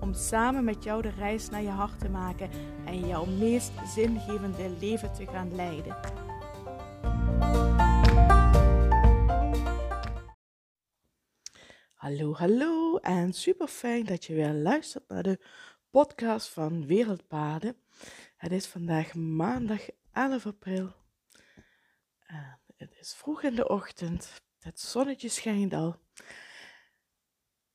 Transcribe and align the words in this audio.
Om 0.00 0.14
samen 0.14 0.64
met 0.64 0.84
jou 0.84 1.02
de 1.02 1.10
reis 1.10 1.48
naar 1.48 1.62
je 1.62 1.68
hart 1.68 1.98
te 1.98 2.08
maken 2.08 2.50
en 2.86 3.06
jouw 3.06 3.24
meest 3.24 3.72
zingevende 3.94 4.76
leven 4.80 5.12
te 5.12 5.26
gaan 5.26 5.54
leiden. 5.54 5.96
Hallo, 11.94 12.34
hallo 12.34 12.96
en 12.96 13.32
super 13.32 13.68
fijn 13.68 14.04
dat 14.04 14.24
je 14.24 14.34
weer 14.34 14.52
luistert 14.52 15.08
naar 15.08 15.22
de 15.22 15.40
podcast 15.90 16.48
van 16.48 16.86
Wereldpaden. 16.86 17.76
Het 18.36 18.52
is 18.52 18.66
vandaag 18.66 19.14
maandag 19.14 19.80
11 20.12 20.46
april. 20.46 20.92
En 22.26 22.60
het 22.76 22.96
is 23.00 23.14
vroeg 23.14 23.42
in 23.42 23.54
de 23.54 23.68
ochtend. 23.68 24.42
Het 24.58 24.80
zonnetje 24.80 25.28
schijnt 25.28 25.72
al. 25.72 25.96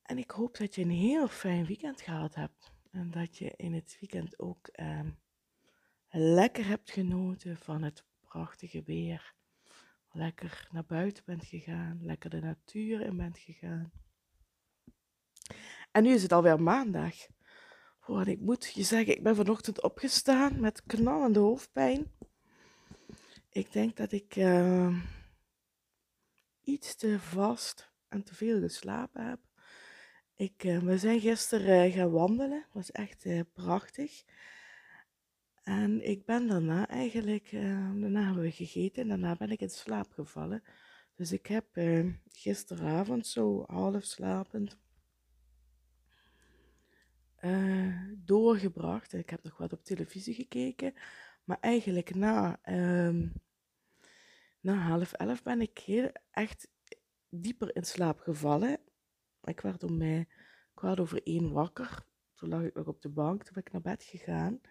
En 0.05 0.17
ik 0.17 0.31
hoop 0.31 0.57
dat 0.57 0.75
je 0.75 0.81
een 0.81 0.89
heel 0.89 1.27
fijn 1.27 1.65
weekend 1.65 2.01
gehad 2.01 2.35
hebt. 2.35 2.71
En 2.91 3.11
dat 3.11 3.37
je 3.37 3.53
in 3.55 3.73
het 3.73 3.97
weekend 3.99 4.39
ook 4.39 4.67
ehm, 4.67 5.09
lekker 6.09 6.67
hebt 6.67 6.91
genoten 6.91 7.57
van 7.57 7.83
het 7.83 8.05
prachtige 8.19 8.83
weer. 8.83 9.33
Lekker 10.11 10.67
naar 10.71 10.85
buiten 10.85 11.23
bent 11.25 11.45
gegaan, 11.45 11.99
lekker 12.01 12.29
de 12.29 12.39
natuur 12.39 13.01
in 13.01 13.17
bent 13.17 13.39
gegaan. 13.39 13.91
En 15.91 16.03
nu 16.03 16.13
is 16.13 16.23
het 16.23 16.31
alweer 16.31 16.61
maandag. 16.61 17.15
Oh, 18.05 18.27
ik 18.27 18.39
moet 18.39 18.73
je 18.73 18.83
zeggen, 18.83 19.15
ik 19.15 19.23
ben 19.23 19.35
vanochtend 19.35 19.83
opgestaan 19.83 20.59
met 20.59 20.83
knallende 20.85 21.39
hoofdpijn. 21.39 22.11
Ik 23.49 23.71
denk 23.71 23.95
dat 23.95 24.11
ik 24.11 24.35
uh, 24.35 25.03
iets 26.61 26.95
te 26.95 27.19
vast 27.19 27.91
en 28.07 28.23
te 28.23 28.35
veel 28.35 28.59
geslapen 28.59 29.27
heb. 29.27 29.44
Ik, 30.37 30.63
uh, 30.63 30.77
we 30.77 30.97
zijn 30.97 31.19
gisteren 31.19 31.87
uh, 31.87 31.93
gaan 31.93 32.11
wandelen. 32.11 32.59
Dat 32.59 32.73
was 32.73 32.91
echt 32.91 33.25
uh, 33.25 33.41
prachtig. 33.53 34.23
En 35.63 36.09
ik 36.09 36.25
ben 36.25 36.47
daarna 36.47 36.87
eigenlijk, 36.87 37.51
daarna 37.51 38.25
hebben 38.25 38.43
we 38.43 38.51
gegeten 38.51 39.01
en 39.01 39.07
daarna 39.07 39.35
ben 39.35 39.51
ik 39.51 39.61
in 39.61 39.69
slaap 39.69 40.11
gevallen. 40.11 40.63
Dus 41.15 41.31
ik 41.31 41.45
heb 41.45 41.65
gisteravond 42.27 43.27
zo 43.27 43.63
half 43.67 44.03
slapend 44.03 44.77
doorgebracht. 48.15 49.13
Ik 49.13 49.29
heb 49.29 49.43
nog 49.43 49.57
wat 49.57 49.73
op 49.73 49.83
televisie 49.83 50.33
gekeken. 50.33 50.93
Maar 51.43 51.57
eigenlijk 51.59 52.15
na, 52.15 52.59
um, 53.07 53.33
na 54.59 54.73
half 54.73 55.13
elf 55.13 55.43
ben 55.43 55.61
ik 55.61 55.77
heel 55.77 56.11
echt 56.31 56.67
dieper 57.29 57.75
in 57.75 57.85
slaap 57.85 58.19
gevallen. 58.19 58.79
Ik 59.47 59.61
werd 59.61 59.83
om 59.83 59.97
mij 59.97 60.27
kwart 60.73 60.99
over 60.99 61.23
één 61.23 61.51
wakker. 61.51 62.05
Toen 62.33 62.49
lag 62.49 62.63
ik 62.63 62.73
nog 62.73 62.87
op 62.87 63.01
de 63.01 63.09
bank. 63.09 63.43
Toen 63.43 63.53
ben 63.53 63.63
ik 63.65 63.71
naar 63.71 63.81
bed 63.81 64.03
gegaan. 64.03 64.61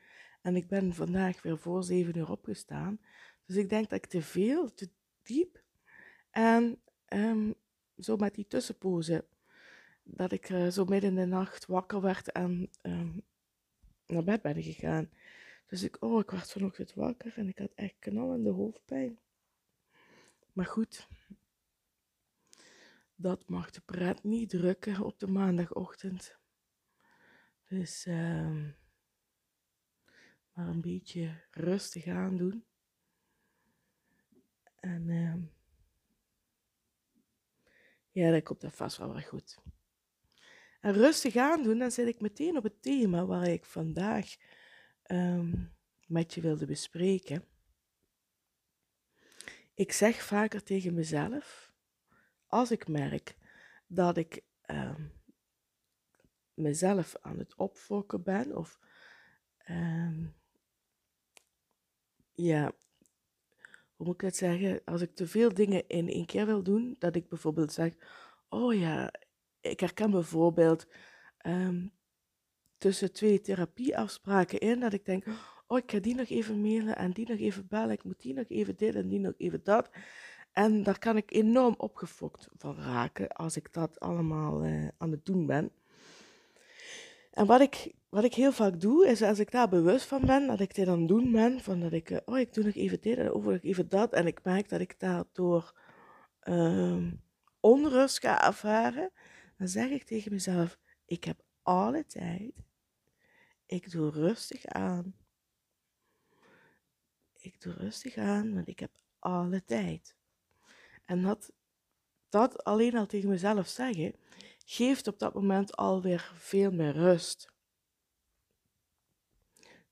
En 0.42 0.56
ik 0.56 0.68
ben 0.68 0.94
vandaag 0.94 1.42
weer 1.42 1.58
voor 1.58 1.84
zeven 1.84 2.18
uur 2.18 2.30
opgestaan. 2.30 3.00
Dus 3.46 3.56
ik 3.56 3.68
denk 3.68 3.90
dat 3.90 3.98
ik 3.98 4.06
te 4.06 4.22
veel, 4.22 4.74
te 4.74 4.90
diep. 5.22 5.62
En 6.30 6.80
um, 7.08 7.54
zo 7.98 8.16
met 8.16 8.34
die 8.34 8.46
tussenpozen. 8.46 9.24
Dat 10.02 10.32
ik 10.32 10.48
uh, 10.48 10.68
zo 10.68 10.84
midden 10.84 11.10
in 11.10 11.16
de 11.16 11.26
nacht 11.26 11.66
wakker 11.66 12.00
werd 12.00 12.32
en 12.32 12.70
um, 12.82 13.22
naar 14.06 14.24
bed 14.24 14.42
ben 14.42 14.62
gegaan. 14.62 15.10
Dus 15.66 15.82
ik, 15.82 15.96
oh, 16.00 16.20
ik 16.20 16.30
werd 16.30 16.50
vanochtend 16.50 16.94
wakker 16.94 17.32
en 17.36 17.48
ik 17.48 17.58
had 17.58 17.72
echt 17.74 17.94
knallende 17.98 18.50
hoofdpijn. 18.50 19.18
Maar 20.52 20.66
goed, 20.66 21.08
dat 23.14 23.48
mag 23.48 23.70
de 23.70 23.80
pret 23.80 24.22
niet 24.22 24.50
drukken 24.50 25.00
op 25.00 25.18
de 25.18 25.26
maandagochtend. 25.26 26.38
Dus 27.68 28.06
uh, 28.06 28.72
maar 30.52 30.68
een 30.68 30.80
beetje 30.80 31.44
rustig 31.50 32.06
aandoen. 32.06 32.64
En 34.74 35.08
uh, 35.08 35.34
ja, 38.10 38.30
dat 38.30 38.42
komt 38.42 38.60
dat 38.60 38.74
vast 38.74 38.96
wel 38.96 39.12
weer 39.12 39.22
goed. 39.22 39.58
En 40.80 40.92
rustig 40.92 41.36
aandoen, 41.36 41.78
dan 41.78 41.90
zit 41.90 42.06
ik 42.06 42.20
meteen 42.20 42.56
op 42.56 42.62
het 42.62 42.82
thema 42.82 43.26
waar 43.26 43.48
ik 43.48 43.64
vandaag 43.64 44.36
um, 45.06 45.76
met 46.06 46.34
je 46.34 46.40
wilde 46.40 46.66
bespreken. 46.66 47.44
Ik 49.74 49.92
zeg 49.92 50.22
vaker 50.22 50.62
tegen 50.62 50.94
mezelf, 50.94 51.73
als 52.54 52.70
ik 52.70 52.88
merk 52.88 53.36
dat 53.86 54.16
ik 54.16 54.42
um, 54.66 55.12
mezelf 56.54 57.16
aan 57.20 57.38
het 57.38 57.54
opfokken 57.54 58.22
ben, 58.22 58.56
of 58.56 58.78
um, 59.70 60.34
ja, 62.32 62.72
hoe 63.96 64.06
moet 64.06 64.14
ik 64.14 64.20
het 64.20 64.36
zeggen? 64.36 64.80
Als 64.84 65.00
ik 65.00 65.14
te 65.14 65.26
veel 65.26 65.54
dingen 65.54 65.88
in 65.88 66.08
één 66.08 66.26
keer 66.26 66.46
wil 66.46 66.62
doen, 66.62 66.96
dat 66.98 67.16
ik 67.16 67.28
bijvoorbeeld 67.28 67.72
zeg: 67.72 67.94
Oh 68.48 68.74
ja, 68.74 69.12
ik 69.60 69.80
herken 69.80 70.10
bijvoorbeeld 70.10 70.86
um, 71.46 71.92
tussen 72.78 73.12
twee 73.12 73.40
therapieafspraken 73.40 74.58
in 74.58 74.80
dat 74.80 74.92
ik 74.92 75.04
denk: 75.04 75.24
Oh, 75.66 75.78
ik 75.78 75.90
ga 75.90 75.98
die 75.98 76.14
nog 76.14 76.28
even 76.28 76.60
mailen 76.60 76.96
en 76.96 77.10
die 77.10 77.28
nog 77.28 77.38
even 77.38 77.66
bellen. 77.66 77.90
Ik 77.90 78.04
moet 78.04 78.20
die 78.20 78.34
nog 78.34 78.48
even 78.48 78.76
dit 78.76 78.94
en 78.94 79.08
die 79.08 79.20
nog 79.20 79.34
even 79.36 79.60
dat. 79.64 79.90
En 80.54 80.82
daar 80.82 80.98
kan 80.98 81.16
ik 81.16 81.32
enorm 81.32 81.74
opgefokt 81.76 82.48
van 82.56 82.76
raken 82.76 83.28
als 83.28 83.56
ik 83.56 83.72
dat 83.72 84.00
allemaal 84.00 84.64
uh, 84.64 84.88
aan 84.98 85.10
het 85.10 85.24
doen 85.26 85.46
ben. 85.46 85.72
En 87.30 87.46
wat 87.46 87.60
ik, 87.60 87.92
wat 88.08 88.24
ik 88.24 88.34
heel 88.34 88.52
vaak 88.52 88.80
doe, 88.80 89.06
is 89.06 89.22
als 89.22 89.38
ik 89.38 89.50
daar 89.50 89.68
bewust 89.68 90.06
van 90.06 90.20
ben, 90.26 90.46
dat 90.46 90.60
ik 90.60 90.74
dit 90.74 90.88
aan 90.88 90.98
het 90.98 91.08
doen 91.08 91.32
ben, 91.32 91.60
van 91.60 91.80
dat 91.80 91.92
ik, 91.92 92.10
uh, 92.10 92.18
oh, 92.24 92.38
ik 92.38 92.54
doe 92.54 92.64
nog 92.64 92.74
even 92.74 93.00
dit 93.00 93.18
en 93.18 93.32
over 93.32 93.60
even 93.62 93.88
dat. 93.88 94.12
En 94.12 94.26
ik 94.26 94.44
merk 94.44 94.68
dat 94.68 94.80
ik 94.80 94.98
daardoor 94.98 95.78
uh, 96.44 97.12
onrust 97.60 98.20
ga 98.20 98.46
ervaren, 98.46 99.10
dan 99.56 99.68
zeg 99.68 99.90
ik 99.90 100.04
tegen 100.04 100.32
mezelf, 100.32 100.78
ik 101.04 101.24
heb 101.24 101.42
alle 101.62 102.06
tijd. 102.06 102.52
Ik 103.66 103.90
doe 103.90 104.10
rustig 104.10 104.66
aan. 104.66 105.14
Ik 107.32 107.60
doe 107.60 107.72
rustig 107.72 108.16
aan, 108.16 108.54
want 108.54 108.68
ik 108.68 108.78
heb 108.78 108.90
alle 109.18 109.64
tijd. 109.64 110.16
En 111.04 111.22
dat, 111.22 111.52
dat 112.28 112.64
alleen 112.64 112.96
al 112.96 113.06
tegen 113.06 113.28
mezelf 113.28 113.68
zeggen, 113.68 114.14
geeft 114.64 115.06
op 115.06 115.18
dat 115.18 115.34
moment 115.34 115.76
alweer 115.76 116.32
veel 116.34 116.72
meer 116.72 116.92
rust. 116.92 117.52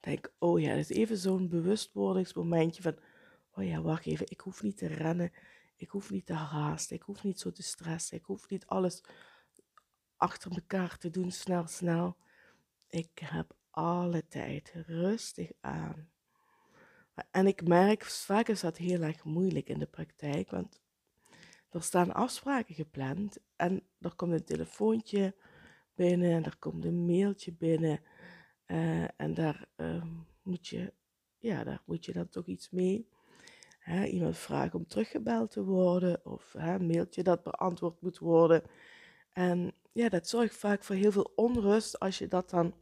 Denk, 0.00 0.32
oh 0.38 0.60
ja, 0.60 0.68
het 0.68 0.90
is 0.90 0.96
even 0.96 1.16
zo'n 1.16 1.48
bewustwordingsmomentje 1.48 2.82
van, 2.82 2.98
oh 3.52 3.64
ja, 3.64 3.80
wacht 3.80 4.06
even, 4.06 4.30
ik 4.30 4.40
hoef 4.40 4.62
niet 4.62 4.76
te 4.76 4.86
rennen, 4.86 5.32
ik 5.76 5.88
hoef 5.88 6.10
niet 6.10 6.26
te 6.26 6.34
haasten, 6.34 6.96
ik 6.96 7.02
hoef 7.02 7.24
niet 7.24 7.40
zo 7.40 7.50
te 7.50 7.62
stressen, 7.62 8.16
ik 8.16 8.24
hoef 8.24 8.48
niet 8.48 8.66
alles 8.66 9.02
achter 10.16 10.50
elkaar 10.50 10.98
te 10.98 11.10
doen, 11.10 11.30
snel, 11.30 11.66
snel. 11.66 12.16
Ik 12.88 13.18
heb 13.24 13.56
alle 13.70 14.28
tijd 14.28 14.72
rustig 14.86 15.50
aan. 15.60 16.10
En 17.30 17.46
ik 17.46 17.66
merk, 17.66 18.04
vaak 18.04 18.48
is 18.48 18.60
dat 18.60 18.76
heel 18.76 19.02
erg 19.02 19.24
moeilijk 19.24 19.68
in 19.68 19.78
de 19.78 19.86
praktijk, 19.86 20.50
want 20.50 20.81
er 21.72 21.82
staan 21.82 22.12
afspraken 22.12 22.74
gepland 22.74 23.38
en 23.56 23.82
er 24.00 24.14
komt 24.14 24.32
een 24.32 24.44
telefoontje 24.44 25.34
binnen 25.94 26.30
en 26.30 26.44
er 26.44 26.56
komt 26.58 26.84
een 26.84 27.06
mailtje 27.06 27.52
binnen 27.52 28.00
uh, 28.66 29.20
en 29.20 29.34
daar 29.34 29.68
uh, 29.76 30.04
moet 30.42 30.68
je, 30.68 30.92
ja, 31.38 31.64
daar 31.64 31.82
moet 31.86 32.04
je 32.04 32.12
dan 32.12 32.28
toch 32.28 32.46
iets 32.46 32.70
mee. 32.70 33.08
Hè, 33.78 34.04
iemand 34.04 34.38
vraagt 34.38 34.74
om 34.74 34.86
teruggebeld 34.86 35.50
te 35.50 35.64
worden 35.64 36.24
of 36.24 36.54
hè, 36.58 36.74
een 36.74 36.86
mailtje 36.86 37.22
dat 37.22 37.42
beantwoord 37.42 38.00
moet 38.00 38.18
worden. 38.18 38.62
En 39.32 39.74
ja, 39.92 40.08
dat 40.08 40.28
zorgt 40.28 40.56
vaak 40.56 40.84
voor 40.84 40.96
heel 40.96 41.12
veel 41.12 41.32
onrust 41.34 41.98
als 41.98 42.18
je 42.18 42.28
dat 42.28 42.50
dan 42.50 42.74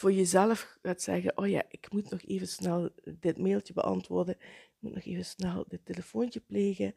voor 0.00 0.12
jezelf 0.12 0.78
gaat 0.82 1.02
zeggen: 1.02 1.38
Oh 1.38 1.48
ja, 1.48 1.62
ik 1.68 1.92
moet 1.92 2.10
nog 2.10 2.22
even 2.22 2.48
snel 2.48 2.90
dit 3.18 3.38
mailtje 3.38 3.72
beantwoorden. 3.72 4.34
Ik 4.40 4.76
moet 4.78 4.94
nog 4.94 5.04
even 5.04 5.24
snel 5.24 5.64
dit 5.68 5.84
telefoontje 5.84 6.40
plegen. 6.40 6.94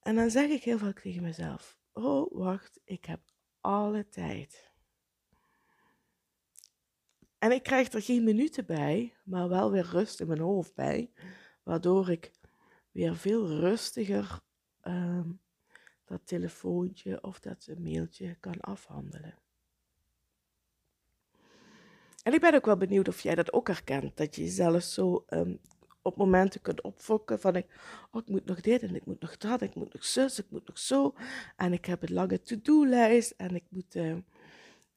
En 0.00 0.14
dan 0.14 0.30
zeg 0.30 0.50
ik 0.50 0.62
heel 0.62 0.78
vaak 0.78 1.00
tegen 1.00 1.22
mezelf: 1.22 1.78
Oh, 1.92 2.32
wacht, 2.32 2.80
ik 2.84 3.04
heb 3.04 3.20
alle 3.60 4.08
tijd. 4.08 4.70
En 7.38 7.52
ik 7.52 7.62
krijg 7.62 7.92
er 7.92 8.02
geen 8.02 8.24
minuten 8.24 8.66
bij, 8.66 9.14
maar 9.24 9.48
wel 9.48 9.70
weer 9.70 9.86
rust 9.86 10.20
in 10.20 10.26
mijn 10.26 10.40
hoofd 10.40 10.74
bij, 10.74 11.10
waardoor 11.62 12.10
ik 12.10 12.32
weer 12.90 13.16
veel 13.16 13.48
rustiger 13.48 14.40
ehm, 14.80 15.30
dat 16.04 16.26
telefoontje 16.26 17.22
of 17.22 17.40
dat 17.40 17.68
mailtje 17.78 18.34
kan 18.34 18.60
afhandelen. 18.60 19.41
En 22.22 22.32
ik 22.32 22.40
ben 22.40 22.54
ook 22.54 22.66
wel 22.66 22.76
benieuwd 22.76 23.08
of 23.08 23.20
jij 23.20 23.34
dat 23.34 23.52
ook 23.52 23.66
herkent, 23.66 24.16
dat 24.16 24.36
je 24.36 24.42
jezelf 24.42 24.82
zo 24.82 25.24
um, 25.28 25.60
op 26.02 26.16
momenten 26.16 26.60
kunt 26.60 26.80
opfokken 26.80 27.40
van 27.40 27.56
ik, 27.56 27.66
oh, 28.10 28.20
ik 28.20 28.28
moet 28.28 28.44
nog 28.44 28.60
dit 28.60 28.82
en 28.82 28.94
ik 28.94 29.06
moet 29.06 29.20
nog 29.20 29.36
dat, 29.36 29.60
ik 29.60 29.74
moet 29.74 29.92
nog 29.92 30.04
zus, 30.04 30.38
ik 30.38 30.50
moet 30.50 30.66
nog 30.66 30.78
zo. 30.78 31.14
En 31.56 31.72
ik 31.72 31.84
heb 31.84 32.02
een 32.02 32.12
lange 32.12 32.40
to-do-lijst 32.40 33.30
en 33.30 33.54
ik 33.54 33.64
moet 33.68 33.94
uh, 33.94 34.16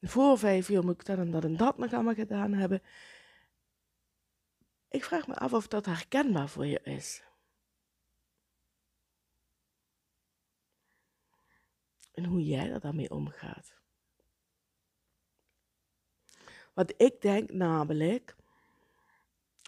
voor 0.01 0.37
vijf 0.37 0.69
uur 0.69 0.83
moet 0.83 0.93
ik 1.01 1.05
dat 1.05 1.17
en 1.17 1.31
dat 1.31 1.43
en 1.43 1.57
dat 1.57 1.77
nog 1.77 1.93
allemaal 1.93 2.13
gedaan 2.13 2.53
hebben. 2.53 2.81
Ik 4.89 5.03
vraag 5.03 5.27
me 5.27 5.35
af 5.35 5.53
of 5.53 5.67
dat 5.67 5.85
herkenbaar 5.85 6.49
voor 6.49 6.65
je 6.65 6.79
is. 6.83 7.23
En 12.11 12.25
hoe 12.25 12.45
jij 12.45 12.71
er 12.71 12.79
daarmee 12.79 13.09
omgaat. 13.09 13.84
Want 16.75 16.93
ik 16.97 17.21
denk 17.21 17.51
namelijk, 17.51 18.35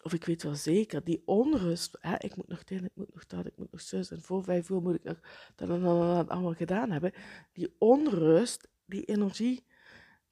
of 0.03 0.13
ik 0.13 0.25
weet 0.25 0.43
wel 0.43 0.55
zeker, 0.55 1.03
die 1.03 1.21
onrust, 1.25 1.97
hè, 1.99 2.15
ik 2.17 2.35
moet 2.35 2.47
nog 2.47 2.63
dit, 2.63 2.83
ik 2.83 2.91
moet 2.93 3.13
nog 3.13 3.25
dat, 3.25 3.45
ik 3.45 3.57
moet 3.57 3.71
nog 3.71 3.81
zus, 3.81 4.11
en 4.11 4.21
voor 4.21 4.43
vijf 4.43 4.69
uur 4.69 4.81
moet 4.81 4.95
ik 4.95 5.03
nog 5.03 5.19
dat 5.55 5.69
en 5.69 5.81
dat 5.81 6.29
allemaal 6.29 6.53
gedaan 6.53 6.91
hebben. 6.91 7.13
Die 7.51 7.75
onrust, 7.77 8.67
die 8.85 9.05
energie 9.05 9.65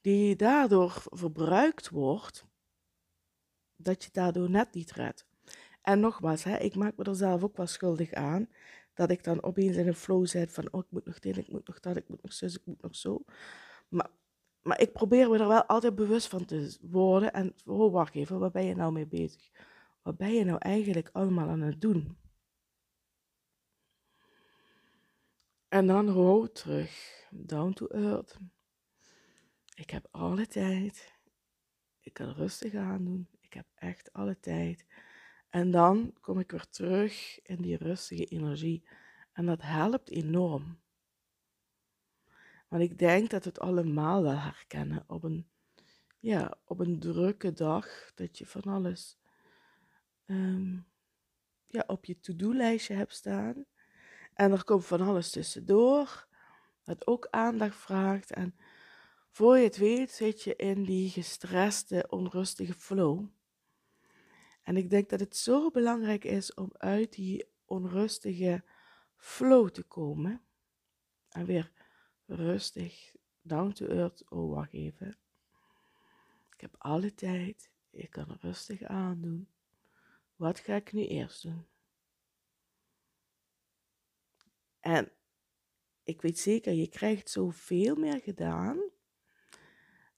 die 0.02 0.36
daardoor 0.36 1.04
verbruikt 1.04 1.90
wordt, 1.90 2.46
dat 3.76 4.04
je 4.04 4.10
daardoor 4.12 4.50
net 4.50 4.74
niet 4.74 4.92
redt. 4.92 5.26
En 5.82 6.00
nogmaals, 6.00 6.44
hè, 6.44 6.58
ik 6.58 6.76
maak 6.76 6.98
me 6.98 7.04
er 7.04 7.16
zelf 7.16 7.44
ook 7.44 7.58
wel 7.58 7.68
schuldig 7.68 8.14
aan, 8.14 8.50
dat 8.94 9.12
ik 9.12 9.24
dan 9.24 9.44
opeens 9.44 9.76
in 9.76 9.88
een 9.88 9.96
flow 9.96 10.28
zit 10.28 10.52
van, 10.52 10.68
oh, 10.72 10.80
ik 10.80 10.92
moet 10.92 11.06
nog 11.06 11.20
dit, 11.20 11.38
ik 11.38 11.52
moet 11.52 11.68
nog 11.68 11.80
dat, 11.80 11.96
ik 11.96 12.08
moet 12.08 12.24
nog 12.24 12.34
zus, 12.34 12.56
ik 12.56 12.66
moet 12.66 12.82
nog 12.82 12.96
zo. 12.96 13.24
Maar 13.90 14.10
maar 14.66 14.82
ik 14.82 14.94
probeer 14.94 15.30
me 15.30 15.38
er 15.40 15.48
wel 15.48 15.66
altijd 15.66 15.96
bewust 15.96 16.28
van 16.28 16.46
te 16.46 16.78
worden. 16.82 17.34
En 17.34 17.54
oh, 17.66 17.92
wacht 17.92 18.16
even, 18.16 18.40
waar 18.40 18.52
ben 18.52 18.66
je 18.66 18.76
nou 18.76 18.92
mee 18.92 19.06
bezig? 19.06 19.52
Wat 20.02 20.18
ben 20.18 20.34
je 20.34 20.44
nou 20.44 20.58
eigenlijk 20.58 21.10
allemaal 21.12 21.50
aan 21.50 21.62
het 21.62 21.82
doen? 21.82 22.18
En 25.68 25.88
dan 25.88 26.10
rood 26.10 26.56
terug, 26.56 27.26
down 27.32 27.74
to 27.74 27.88
earth. 27.88 28.38
Ik 29.76 29.90
heb 29.90 30.08
alle 30.12 30.48
tijd. 30.48 31.14
Ik 32.00 32.14
kan 32.14 32.32
rustig 32.32 32.74
aandoen. 32.76 33.28
Ik 33.40 33.54
heb 33.54 33.66
echt 33.76 34.14
alle 34.14 34.40
tijd. 34.40 34.86
En 35.50 35.72
dan 35.72 36.14
kom 36.22 36.40
ik 36.40 36.52
weer 36.52 36.70
terug 36.70 37.40
in 37.44 37.62
die 37.62 37.78
rustige 37.78 38.26
energie. 38.26 38.88
En 39.32 39.46
dat 39.46 39.62
helpt 39.62 40.10
enorm. 40.10 40.80
Want 42.68 42.84
ik 42.84 42.98
denk 42.98 43.30
dat 43.30 43.44
we 43.44 43.50
het 43.50 43.60
allemaal 43.60 44.24
wel 44.24 44.38
herkennen 44.38 45.04
op 45.08 45.24
een, 45.24 45.48
ja, 46.20 46.58
op 46.66 46.80
een 46.80 47.00
drukke 47.00 47.54
dag, 47.54 48.12
dat 48.16 48.38
je 48.38 48.46
van 48.46 48.62
alles 48.62 49.18
ehm, 50.26 50.78
ja, 51.68 51.84
op 51.88 52.06
je 52.06 52.20
to-do-lijstje 52.20 52.94
hebt 52.94 53.14
staan. 53.14 53.66
En 54.34 54.52
er 54.52 54.64
komt 54.64 54.86
van 54.86 55.02
alles 55.02 55.32
tussendoor, 55.32 56.28
wat 56.84 57.08
ook 57.08 57.28
aandacht 57.30 57.78
vraagt. 57.78 58.32
En 58.32 58.56
voor 59.30 59.58
je 59.58 59.64
het 59.64 59.78
weet 59.78 60.12
zit 60.12 60.44
je 60.44 60.56
in 60.56 60.84
die 60.84 61.10
gestreste, 61.10 62.06
onrustige 62.10 62.74
flow. 62.74 63.26
En 64.62 64.78
ik 64.78 64.90
denk 64.90 65.10
dat 65.10 65.20
het 65.20 65.36
zo 65.36 65.72
belangrijk 65.72 66.24
is 66.24 66.54
om 66.54 66.70
uit 66.74 67.14
die 67.14 67.46
onrustige 67.66 68.64
flow 69.16 69.70
te 69.70 69.84
komen. 69.84 70.42
En 71.30 71.46
weer 71.46 71.72
rustig, 72.26 73.16
down 73.42 73.72
to 73.72 73.86
earth. 73.86 74.30
Oh, 74.30 74.54
wacht 74.54 74.74
even. 74.74 75.18
Ik 76.54 76.62
heb 76.62 76.76
alle 76.78 77.14
tijd. 77.14 77.70
Ik 77.90 78.10
kan 78.10 78.38
rustig 78.42 78.84
aandoen. 78.84 79.48
Wat 80.36 80.60
ga 80.60 80.76
ik 80.76 80.94
nu 80.94 81.06
eerst 81.06 81.44
doen? 81.44 81.66
En 84.80 85.12
ik 86.04 86.22
weet 86.22 86.40
zeker, 86.40 86.74
je 86.74 86.88
krijgt 86.88 87.30
zoveel 87.30 87.96
meer 87.96 88.22
gedaan 88.22 88.94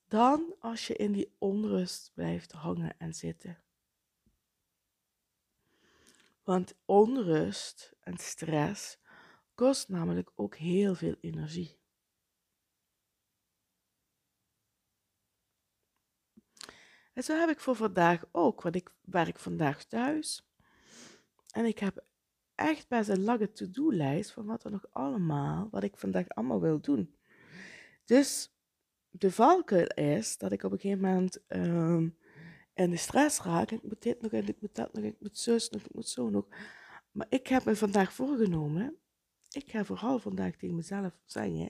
dan 0.08 0.56
als 0.60 0.88
je 0.88 0.96
in 0.96 1.12
die 1.12 1.36
onrust 1.38 2.12
blijft 2.14 2.52
hangen 2.52 2.98
en 2.98 3.14
zitten. 3.14 3.62
Want 6.44 6.76
onrust 6.86 7.96
en 8.00 8.18
stress 8.18 9.00
kost 9.56 9.90
namelijk 9.90 10.32
ook 10.36 10.56
heel 10.56 10.96
veel 10.96 11.16
energie. 11.22 11.78
En 17.18 17.24
zo 17.24 17.40
heb 17.40 17.50
ik 17.50 17.60
voor 17.60 17.76
vandaag 17.76 18.26
ook, 18.32 18.62
want 18.62 18.76
ik 18.76 18.92
werk 19.02 19.40
vandaag 19.40 19.84
thuis. 19.84 20.50
En 21.52 21.66
ik 21.66 21.80
heb 21.80 22.06
echt 22.56 22.88
best 22.88 23.10
een 23.10 23.24
lange 23.24 23.52
to-do-lijst 23.52 24.32
van 24.32 24.46
wat 24.46 24.64
er 24.64 24.72
nog 24.72 24.86
allemaal, 24.92 25.68
wat 25.72 25.84
ik 25.84 25.98
vandaag 25.98 26.30
allemaal 26.30 26.62
wil 26.62 26.82
doen. 26.82 27.16
Dus 28.06 28.54
de 29.10 29.32
valkuil 29.32 29.88
is 29.88 30.38
dat 30.38 30.52
ik 30.52 30.64
op 30.64 30.72
een 30.72 30.80
gegeven 30.80 31.04
moment 31.04 31.40
um, 31.48 32.18
in 32.74 32.90
de 32.90 32.98
stress 32.98 33.42
raak. 33.42 33.72
Ik 33.72 33.84
moet 33.84 34.02
dit 34.02 34.22
nog 34.22 34.32
en 34.32 34.48
ik 34.48 34.62
moet 34.62 34.76
dat 34.76 34.94
nog, 34.94 35.04
ik 35.04 35.20
moet 35.20 35.38
zus 35.38 35.70
nog, 35.70 35.82
ik 35.82 35.94
moet 35.94 36.10
zo 36.10 36.30
nog. 36.30 36.48
Maar 37.12 37.28
ik 37.30 37.48
heb 37.48 37.66
me 37.66 37.76
vandaag 37.76 38.14
voorgenomen, 38.14 38.98
ik 39.52 39.70
ga 39.70 39.86
vooral 39.86 40.20
vandaag 40.20 40.56
tegen 40.56 40.76
mezelf 40.76 41.20
zeggen, 41.26 41.70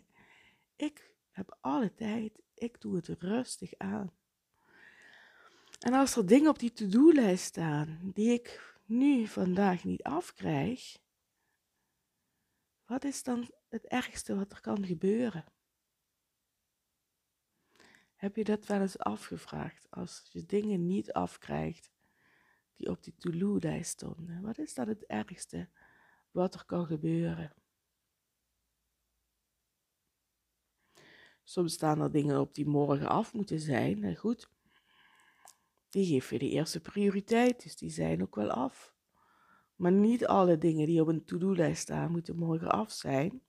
ik 0.76 1.12
heb 1.30 1.58
alle 1.62 1.94
tijd, 1.94 2.40
ik 2.54 2.82
doe 2.82 2.96
het 2.96 3.08
rustig 3.08 3.74
aan. 3.78 4.17
En 5.77 5.94
als 5.94 6.15
er 6.15 6.25
dingen 6.25 6.50
op 6.50 6.59
die 6.59 6.71
to-do-lijst 6.71 7.44
staan 7.44 8.12
die 8.13 8.33
ik 8.33 8.75
nu 8.85 9.27
vandaag 9.27 9.83
niet 9.83 10.03
afkrijg, 10.03 10.97
wat 12.85 13.03
is 13.03 13.24
dan 13.24 13.51
het 13.69 13.85
ergste 13.85 14.35
wat 14.35 14.51
er 14.51 14.62
kan 14.62 14.85
gebeuren? 14.85 15.45
Heb 18.15 18.35
je 18.35 18.44
dat 18.44 18.65
wel 18.65 18.81
eens 18.81 18.97
afgevraagd 18.97 19.88
als 19.89 20.27
je 20.31 20.45
dingen 20.45 20.85
niet 20.85 21.13
afkrijgt 21.13 21.91
die 22.75 22.89
op 22.89 23.03
die 23.03 23.15
to-do-lijst 23.17 23.91
stonden? 23.91 24.41
Wat 24.41 24.57
is 24.57 24.74
dan 24.74 24.88
het 24.88 25.05
ergste 25.05 25.69
wat 26.31 26.53
er 26.53 26.65
kan 26.65 26.86
gebeuren? 26.86 27.53
Soms 31.43 31.74
staan 31.74 32.01
er 32.01 32.12
dingen 32.12 32.39
op 32.39 32.53
die 32.53 32.65
morgen 32.65 33.07
af 33.07 33.34
moeten 33.34 33.60
zijn. 33.60 34.15
Goed, 34.15 34.50
die 35.89 36.06
geef 36.06 36.29
je 36.29 36.39
de 36.39 36.50
eerste 36.50 36.82
prioriteit, 36.82 37.63
dus 37.63 37.75
die 37.75 37.89
zijn 37.89 38.22
ook 38.22 38.36
wel 38.36 38.51
af. 38.51 38.96
Maar 39.75 39.91
niet 39.91 40.25
alle 40.25 40.58
dingen 40.58 40.86
die 40.86 41.01
op 41.01 41.08
een 41.08 41.25
to-do-lijst 41.25 41.82
staan 41.82 42.12
moeten 42.12 42.36
morgen 42.36 42.72
af 42.72 42.91
zijn. 42.91 43.41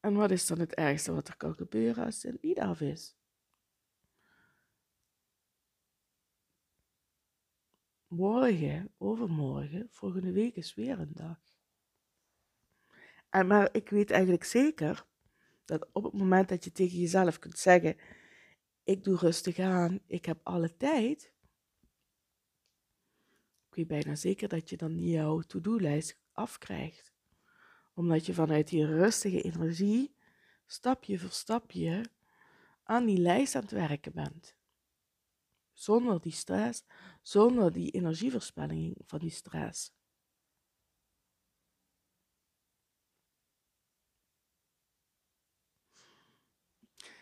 En 0.00 0.14
wat 0.14 0.30
is 0.30 0.46
dan 0.46 0.58
het 0.58 0.74
ergste 0.74 1.12
wat 1.12 1.28
er 1.28 1.36
kan 1.36 1.54
gebeuren 1.54 2.04
als 2.04 2.22
het 2.22 2.42
niet 2.42 2.58
af 2.58 2.80
is? 2.80 3.16
Morgen, 8.06 8.94
overmorgen, 8.98 9.88
volgende 9.90 10.32
week 10.32 10.56
is 10.56 10.74
weer 10.74 10.98
een 10.98 11.12
dag. 11.12 11.38
En 13.28 13.46
maar 13.46 13.68
ik 13.72 13.88
weet 13.88 14.10
eigenlijk 14.10 14.44
zeker 14.44 15.06
dat 15.64 15.88
op 15.92 16.04
het 16.04 16.12
moment 16.12 16.48
dat 16.48 16.64
je 16.64 16.72
tegen 16.72 16.98
jezelf 16.98 17.38
kunt 17.38 17.58
zeggen: 17.58 17.96
ik 18.90 19.04
doe 19.04 19.16
rustig 19.16 19.58
aan, 19.58 20.00
ik 20.06 20.24
heb 20.24 20.40
alle 20.42 20.76
tijd. 20.76 21.32
Ik 23.68 23.74
weet 23.74 23.86
bijna 23.86 24.14
zeker 24.14 24.48
dat 24.48 24.70
je 24.70 24.76
dan 24.76 24.98
jouw 24.98 25.40
to-do-lijst 25.40 26.18
afkrijgt. 26.32 27.12
Omdat 27.94 28.26
je 28.26 28.34
vanuit 28.34 28.68
die 28.68 28.86
rustige 28.86 29.42
energie 29.42 30.14
stapje 30.66 31.18
voor 31.18 31.30
stapje 31.30 32.04
aan 32.84 33.06
die 33.06 33.18
lijst 33.18 33.54
aan 33.54 33.62
het 33.62 33.70
werken 33.70 34.12
bent. 34.12 34.56
Zonder 35.72 36.20
die 36.20 36.32
stress, 36.32 36.84
zonder 37.22 37.72
die 37.72 37.90
energieverspilling 37.90 38.96
van 39.06 39.18
die 39.18 39.30
stress. 39.30 39.92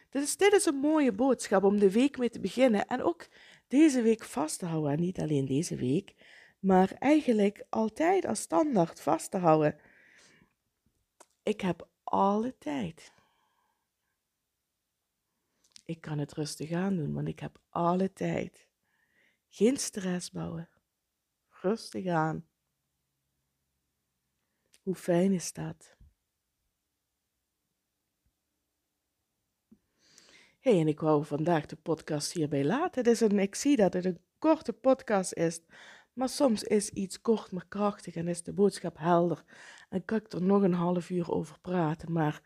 Dus 0.08 0.36
dit 0.36 0.52
is 0.52 0.66
een 0.66 0.74
mooie 0.74 1.12
boodschap 1.12 1.62
om 1.62 1.78
de 1.78 1.90
week 1.90 2.18
mee 2.18 2.30
te 2.30 2.40
beginnen 2.40 2.86
en 2.86 3.02
ook 3.02 3.28
deze 3.68 4.02
week 4.02 4.24
vast 4.24 4.58
te 4.58 4.66
houden. 4.66 4.92
En 4.92 5.00
niet 5.00 5.20
alleen 5.20 5.46
deze 5.46 5.76
week, 5.76 6.14
maar 6.58 6.92
eigenlijk 6.98 7.64
altijd 7.68 8.24
als 8.26 8.40
standaard 8.40 9.00
vast 9.00 9.30
te 9.30 9.38
houden. 9.38 9.78
Ik 11.42 11.60
heb 11.60 11.88
alle 12.04 12.54
tijd. 12.58 13.12
ik 15.88 16.00
kan 16.00 16.18
het 16.18 16.32
rustig 16.32 16.72
aan 16.72 16.96
doen, 16.96 17.12
want 17.12 17.28
ik 17.28 17.38
heb 17.38 17.60
alle 17.68 18.12
tijd. 18.12 18.68
Geen 19.48 19.76
stress 19.76 20.30
bouwen. 20.30 20.68
Rustig 21.48 22.06
aan. 22.06 22.48
Hoe 24.82 24.94
fijn 24.94 25.32
is 25.32 25.52
dat? 25.52 25.96
En 30.70 30.88
ik 30.88 31.00
wou 31.00 31.24
vandaag 31.24 31.66
de 31.66 31.76
podcast 31.76 32.32
hierbij 32.32 32.64
laten. 32.64 33.04
Het 33.04 33.12
is 33.12 33.20
een, 33.20 33.38
ik 33.38 33.54
zie 33.54 33.76
dat 33.76 33.92
het 33.92 34.04
een 34.04 34.20
korte 34.38 34.72
podcast 34.72 35.32
is, 35.32 35.60
maar 36.12 36.28
soms 36.28 36.62
is 36.62 36.90
iets 36.90 37.20
kort 37.20 37.52
maar 37.52 37.66
krachtig 37.68 38.14
en 38.14 38.28
is 38.28 38.42
de 38.42 38.52
boodschap 38.52 38.98
helder. 38.98 39.44
En 39.88 40.04
kan 40.04 40.18
ik 40.18 40.32
er 40.32 40.42
nog 40.42 40.62
een 40.62 40.74
half 40.74 41.10
uur 41.10 41.30
over 41.30 41.60
praten, 41.60 42.12
maar 42.12 42.42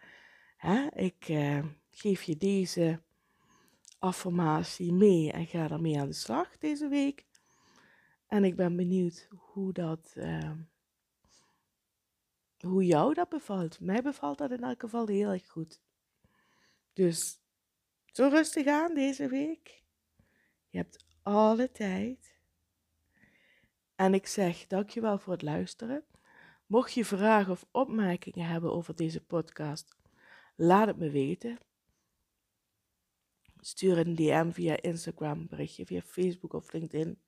hè, 0.56 0.86
ik 0.94 1.28
eh, 1.28 1.64
geef 1.90 2.22
je 2.22 2.36
deze 2.36 3.02
affirmatie 3.98 4.92
mee 4.92 5.32
en 5.32 5.46
ga 5.46 5.68
daarmee 5.68 5.98
aan 5.98 6.08
de 6.08 6.12
slag 6.12 6.58
deze 6.58 6.88
week. 6.88 7.26
En 8.26 8.44
ik 8.44 8.56
ben 8.56 8.76
benieuwd 8.76 9.28
hoe 9.30 9.72
dat, 9.72 10.12
uh, 10.16 10.50
hoe 12.60 12.86
jou 12.86 13.14
dat 13.14 13.28
bevalt. 13.28 13.80
Mij 13.80 14.02
bevalt 14.02 14.38
dat 14.38 14.50
in 14.50 14.62
elk 14.62 14.80
geval 14.80 15.06
heel 15.06 15.30
erg 15.30 15.48
goed. 15.48 15.82
Dus 16.92 17.41
zo 18.12 18.28
rustig 18.28 18.66
aan 18.66 18.94
deze 18.94 19.28
week. 19.28 19.82
Je 20.68 20.78
hebt 20.78 21.04
alle 21.22 21.72
tijd. 21.72 22.34
En 23.96 24.14
ik 24.14 24.26
zeg 24.26 24.66
dankjewel 24.66 25.18
voor 25.18 25.32
het 25.32 25.42
luisteren. 25.42 26.04
Mocht 26.66 26.92
je 26.92 27.04
vragen 27.04 27.52
of 27.52 27.66
opmerkingen 27.70 28.46
hebben 28.46 28.72
over 28.72 28.96
deze 28.96 29.24
podcast, 29.24 29.96
laat 30.56 30.86
het 30.86 30.98
me 30.98 31.10
weten. 31.10 31.58
Stuur 33.60 33.98
een 33.98 34.14
DM 34.14 34.50
via 34.50 34.82
Instagram, 34.82 35.46
berichtje 35.48 35.86
via 35.86 36.00
Facebook 36.00 36.52
of 36.52 36.72
LinkedIn. 36.72 37.22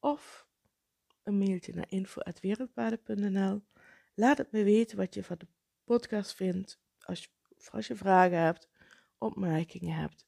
Of 0.00 0.46
een 1.22 1.38
mailtje 1.38 1.74
naar 1.74 1.86
info.wereldpaden.nl. 1.88 3.62
Laat 4.14 4.38
het 4.38 4.52
me 4.52 4.62
weten 4.62 4.96
wat 4.96 5.14
je 5.14 5.24
van 5.24 5.38
de 5.38 5.46
podcast 5.84 6.34
vindt. 6.34 6.80
Als 7.00 7.22
je, 7.22 7.28
als 7.70 7.86
je 7.86 7.94
vragen 7.94 8.38
hebt, 8.38 8.68
opmerkingen 9.18 9.94
hebt. 9.94 10.26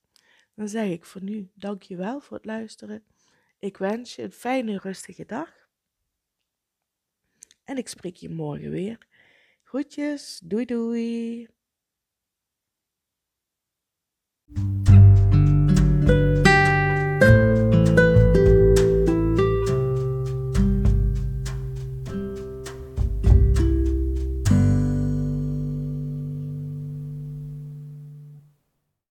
Dan 0.55 0.69
zeg 0.69 0.89
ik 0.89 1.05
voor 1.05 1.23
nu 1.23 1.51
dankjewel 1.55 2.21
voor 2.21 2.37
het 2.37 2.47
luisteren. 2.47 3.05
Ik 3.59 3.77
wens 3.77 4.15
je 4.15 4.23
een 4.23 4.33
fijne, 4.33 4.79
rustige 4.79 5.25
dag. 5.25 5.69
En 7.65 7.77
ik 7.77 7.89
spreek 7.89 8.17
je 8.17 8.31
morgen 8.31 8.71
weer. 8.71 9.07
Groetjes, 9.63 10.41
doei 10.45 10.65
doei. 10.65 11.49